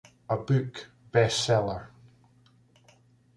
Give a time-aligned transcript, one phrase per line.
[0.31, 1.89] A book, Bestseller!